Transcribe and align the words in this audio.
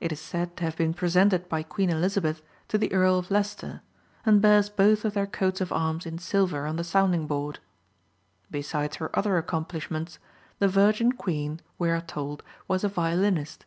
It 0.00 0.10
is 0.10 0.20
said 0.20 0.56
to 0.56 0.64
have 0.64 0.74
been 0.74 0.94
presented 0.94 1.50
by 1.50 1.62
Queen 1.62 1.90
Elizabeth 1.90 2.40
to 2.68 2.78
the 2.78 2.90
Earl 2.90 3.18
of 3.18 3.30
Leicester, 3.30 3.82
and 4.24 4.40
bears 4.40 4.70
both 4.70 5.04
of 5.04 5.12
their 5.12 5.26
coats 5.26 5.60
of 5.60 5.70
arms 5.70 6.06
in 6.06 6.16
silver 6.16 6.64
on 6.64 6.76
the 6.76 6.82
sounding 6.82 7.26
board. 7.26 7.58
Besides 8.50 8.96
her 8.96 9.14
other 9.14 9.36
accomplishments, 9.36 10.18
the 10.60 10.68
Virgin 10.68 11.12
Queen, 11.12 11.60
we 11.78 11.90
are 11.90 12.00
told, 12.00 12.42
was 12.68 12.84
a 12.84 12.88
violinist. 12.88 13.66